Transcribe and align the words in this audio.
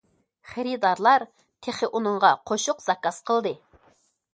خېرىدارلار 0.53 1.27
تېخى 1.67 1.91
ئۇنىڭغا 1.91 2.35
قوشۇق 2.53 2.87
زاكاز 2.91 3.25
قىلدى. 3.31 3.59